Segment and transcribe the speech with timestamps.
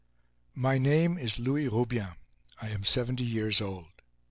[0.55, 2.15] My name is Louis Roubien.
[2.59, 3.85] I am seventy years old.